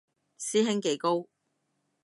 [0.39, 1.29] 師兄幾高